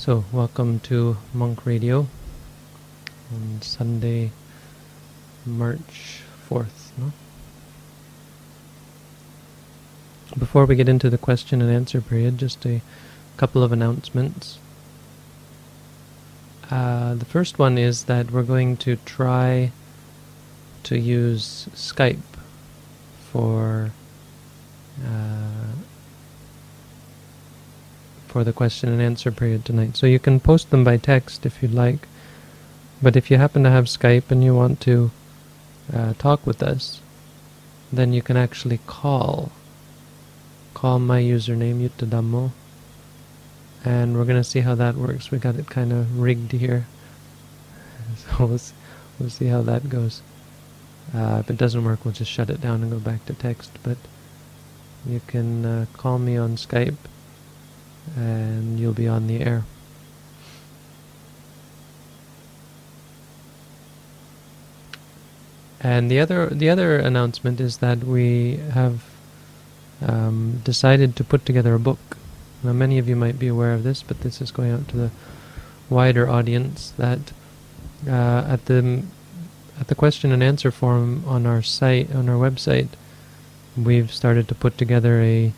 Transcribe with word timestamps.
So, 0.00 0.24
welcome 0.32 0.80
to 0.88 1.18
Monk 1.34 1.66
Radio 1.66 2.06
on 3.34 3.60
Sunday, 3.60 4.30
March 5.44 6.22
4th. 6.48 6.92
No? 6.96 7.12
Before 10.38 10.64
we 10.64 10.74
get 10.74 10.88
into 10.88 11.10
the 11.10 11.18
question 11.18 11.60
and 11.60 11.70
answer 11.70 12.00
period, 12.00 12.38
just 12.38 12.64
a 12.64 12.80
couple 13.36 13.62
of 13.62 13.72
announcements. 13.72 14.58
Uh, 16.70 17.12
the 17.12 17.26
first 17.26 17.58
one 17.58 17.76
is 17.76 18.04
that 18.04 18.30
we're 18.30 18.42
going 18.42 18.78
to 18.78 18.96
try 19.04 19.70
to 20.84 20.98
use 20.98 21.68
Skype 21.74 22.38
for 23.30 23.92
uh, 25.04 25.59
for 28.30 28.44
the 28.44 28.52
question 28.52 28.88
and 28.88 29.02
answer 29.02 29.32
period 29.32 29.64
tonight. 29.64 29.96
So 29.96 30.06
you 30.06 30.20
can 30.20 30.38
post 30.38 30.70
them 30.70 30.84
by 30.84 30.96
text 30.96 31.44
if 31.44 31.60
you'd 31.60 31.74
like. 31.74 32.06
But 33.02 33.16
if 33.16 33.28
you 33.28 33.38
happen 33.38 33.64
to 33.64 33.70
have 33.70 33.86
Skype 33.86 34.30
and 34.30 34.44
you 34.44 34.54
want 34.54 34.80
to 34.82 35.10
uh, 35.92 36.14
talk 36.14 36.46
with 36.46 36.62
us, 36.62 37.00
then 37.92 38.12
you 38.12 38.22
can 38.22 38.36
actually 38.36 38.78
call. 38.86 39.50
Call 40.74 41.00
my 41.00 41.20
username, 41.20 41.82
Yuttadhammo. 41.82 42.52
And 43.84 44.16
we're 44.16 44.26
going 44.26 44.40
to 44.40 44.44
see 44.44 44.60
how 44.60 44.76
that 44.76 44.94
works. 44.94 45.32
We 45.32 45.38
got 45.38 45.56
it 45.56 45.68
kind 45.68 45.92
of 45.92 46.20
rigged 46.20 46.52
here. 46.52 46.86
So 48.16 48.44
we'll 48.44 48.58
see, 48.58 48.74
we'll 49.18 49.30
see 49.30 49.46
how 49.46 49.62
that 49.62 49.88
goes. 49.88 50.20
Uh, 51.14 51.38
if 51.40 51.48
it 51.48 51.56
doesn't 51.56 51.84
work, 51.84 52.04
we'll 52.04 52.12
just 52.12 52.30
shut 52.30 52.50
it 52.50 52.60
down 52.60 52.82
and 52.82 52.90
go 52.90 52.98
back 52.98 53.24
to 53.26 53.34
text. 53.34 53.70
But 53.84 53.98
you 55.06 55.20
can 55.28 55.64
uh, 55.64 55.86
call 55.92 56.18
me 56.18 56.36
on 56.36 56.56
Skype 56.56 56.96
and 58.16 58.78
you'll 58.78 58.92
be 58.92 59.08
on 59.08 59.26
the 59.26 59.40
air. 59.40 59.64
And 65.80 66.10
the 66.10 66.20
other 66.20 66.46
the 66.46 66.68
other 66.68 66.96
announcement 66.96 67.58
is 67.60 67.78
that 67.78 68.04
we 68.04 68.56
have 68.72 69.02
um, 70.02 70.60
decided 70.62 71.16
to 71.16 71.24
put 71.24 71.46
together 71.46 71.74
a 71.74 71.78
book. 71.78 72.18
Now, 72.62 72.72
many 72.72 72.98
of 72.98 73.08
you 73.08 73.16
might 73.16 73.38
be 73.38 73.48
aware 73.48 73.72
of 73.72 73.82
this, 73.82 74.02
but 74.02 74.20
this 74.20 74.42
is 74.42 74.50
going 74.50 74.70
out 74.70 74.88
to 74.88 74.96
the 74.96 75.10
wider 75.88 76.28
audience. 76.28 76.92
That 76.98 77.32
uh, 78.06 78.44
at 78.46 78.66
the 78.66 79.04
at 79.80 79.88
the 79.88 79.94
question 79.94 80.32
and 80.32 80.42
answer 80.42 80.70
forum 80.70 81.24
on 81.26 81.46
our 81.46 81.62
site 81.62 82.14
on 82.14 82.28
our 82.28 82.36
website, 82.36 82.88
we've 83.74 84.12
started 84.12 84.48
to 84.48 84.54
put 84.54 84.76
together 84.76 85.22
a 85.22 85.54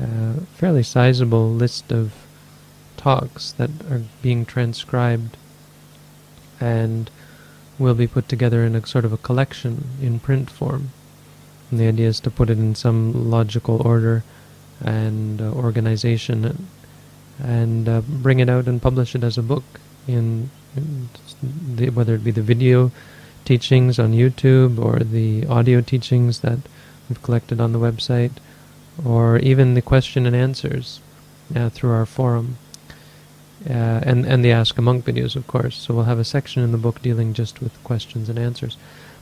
uh, 0.00 0.40
fairly 0.54 0.82
sizable 0.82 1.50
list 1.50 1.92
of 1.92 2.12
talks 2.96 3.52
that 3.52 3.70
are 3.90 4.02
being 4.22 4.44
transcribed 4.44 5.36
and 6.60 7.10
will 7.78 7.94
be 7.94 8.06
put 8.06 8.28
together 8.28 8.64
in 8.64 8.74
a 8.74 8.86
sort 8.86 9.04
of 9.04 9.12
a 9.12 9.18
collection 9.18 9.84
in 10.00 10.18
print 10.18 10.50
form. 10.50 10.90
And 11.70 11.80
the 11.80 11.88
idea 11.88 12.08
is 12.08 12.20
to 12.20 12.30
put 12.30 12.50
it 12.50 12.58
in 12.58 12.74
some 12.74 13.30
logical 13.30 13.86
order 13.86 14.22
and 14.80 15.40
uh, 15.40 15.50
organization 15.52 16.44
and, 16.44 16.66
and 17.38 17.88
uh, 17.88 18.00
bring 18.00 18.40
it 18.40 18.48
out 18.48 18.66
and 18.66 18.80
publish 18.80 19.14
it 19.14 19.24
as 19.24 19.38
a 19.38 19.42
book 19.42 19.64
in, 20.06 20.50
in 20.76 21.08
the, 21.76 21.90
whether 21.90 22.14
it 22.14 22.24
be 22.24 22.30
the 22.30 22.42
video 22.42 22.90
teachings 23.44 23.98
on 23.98 24.12
YouTube 24.12 24.78
or 24.78 25.00
the 25.00 25.46
audio 25.46 25.80
teachings 25.80 26.40
that 26.40 26.58
we've 27.08 27.22
collected 27.22 27.60
on 27.60 27.72
the 27.72 27.78
website 27.78 28.32
or 29.02 29.38
even 29.38 29.74
the 29.74 29.82
question 29.82 30.26
and 30.26 30.36
answers 30.36 31.00
uh, 31.54 31.68
through 31.70 31.90
our 31.90 32.06
forum. 32.06 32.58
Uh, 33.68 34.00
and, 34.02 34.26
and 34.26 34.44
the 34.44 34.52
Ask 34.52 34.76
a 34.76 34.82
Monk 34.82 35.04
videos, 35.04 35.36
of 35.36 35.46
course. 35.46 35.76
So 35.76 35.94
we'll 35.94 36.04
have 36.04 36.18
a 36.18 36.24
section 36.24 36.62
in 36.62 36.72
the 36.72 36.78
book 36.78 37.00
dealing 37.00 37.32
just 37.32 37.60
with 37.60 37.82
questions 37.82 38.28
and 38.28 38.38
answers. 38.38 38.76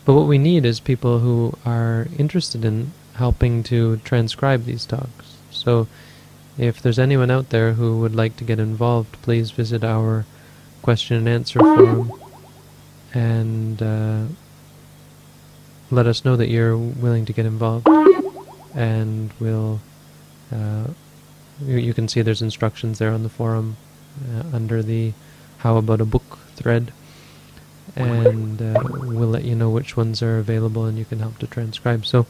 But 0.05 0.15
what 0.15 0.27
we 0.27 0.39
need 0.39 0.65
is 0.67 0.81
people 0.81 1.20
who 1.20 1.56
are 1.65 2.09
interested 2.19 2.65
in 2.65 2.93
helping 3.15 3.62
to 3.65 3.99
transcribe 3.99 4.65
these 4.65 4.84
talks. 4.84 5.37
So 5.50 5.87
if 6.59 6.83
there's 6.83 6.99
anyone 6.99 7.31
out 7.31 7.50
there 7.50 7.75
who 7.75 8.00
would 8.00 8.16
like 8.16 8.37
to 8.39 8.44
get 8.44 8.59
involved, 8.59 9.12
please 9.22 9.53
visit 9.53 9.84
our 9.84 10.25
question 10.83 11.16
and 11.16 11.28
answer 11.28 11.60
forum 11.60 12.12
and 13.15 13.81
uh, 13.81 14.25
let 15.91 16.06
us 16.06 16.25
know 16.25 16.37
that 16.37 16.49
you're 16.49 16.77
willing 16.77 17.25
to 17.27 17.33
get 17.33 17.47
involved 17.47 17.87
and 18.75 19.31
we'll 19.38 19.81
uh, 20.53 20.88
you, 21.65 21.77
you, 21.78 21.94
can 21.94 22.09
see 22.09 22.22
there's 22.22 22.43
instructions 22.43 22.99
there 22.99 23.10
on 23.10 23.22
the 23.22 23.28
forum 23.28 23.77
uh, 24.31 24.44
under 24.53 24.83
the 24.83 25.12
how 25.59 25.77
about 25.77 26.00
a 26.00 26.05
book 26.05 26.38
thread. 26.56 26.93
And 27.94 28.60
uh, 28.62 28.83
we'll 28.84 29.28
let 29.28 29.44
you 29.44 29.55
know 29.55 29.71
which 29.71 29.97
ones 29.97 30.22
are 30.22 30.38
available 30.38 30.87
and 30.87 30.97
you 30.97 31.05
can 31.05 31.19
help 31.19 31.38
to 31.38 31.47
transcribe. 31.47 32.06
So 32.06 32.27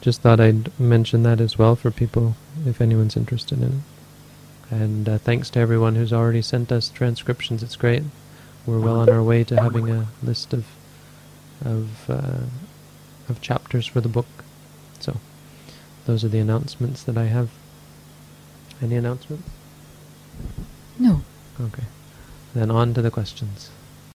just 0.00 0.20
thought 0.20 0.40
I'd 0.40 0.78
mention 0.80 1.22
that 1.22 1.40
as 1.40 1.58
well 1.58 1.76
for 1.76 1.90
people 1.90 2.34
if 2.64 2.80
anyone's 2.80 3.16
interested 3.16 3.58
in 3.58 3.64
it. 3.64 4.74
And 4.74 5.08
uh, 5.08 5.18
thanks 5.18 5.48
to 5.50 5.60
everyone 5.60 5.94
who's 5.94 6.12
already 6.12 6.42
sent 6.42 6.72
us 6.72 6.88
transcriptions. 6.88 7.62
It's 7.62 7.76
great. 7.76 8.02
We're 8.66 8.80
well 8.80 8.98
on 8.98 9.08
our 9.08 9.22
way 9.22 9.44
to 9.44 9.62
having 9.62 9.90
a 9.90 10.08
list 10.22 10.52
of 10.52 10.66
of 11.64 12.10
uh, 12.10 12.40
of 13.28 13.40
chapters 13.40 13.86
for 13.86 14.00
the 14.00 14.08
book. 14.08 14.26
So 14.98 15.18
those 16.06 16.24
are 16.24 16.28
the 16.28 16.38
announcements 16.38 17.02
that 17.02 17.18
I 17.18 17.24
have. 17.24 17.50
Any 18.80 18.96
announcements? 18.96 19.48
No. 20.98 21.22
Okay. 21.60 21.84
Then 22.54 22.70
on 22.70 22.94
to 22.94 23.02
the 23.02 23.10
questions. 23.10 23.70